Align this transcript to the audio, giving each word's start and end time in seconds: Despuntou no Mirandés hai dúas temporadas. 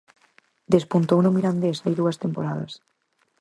Despuntou 0.73 1.19
no 1.21 1.35
Mirandés 1.37 1.77
hai 1.83 1.93
dúas 1.99 2.19
temporadas. 2.23 2.71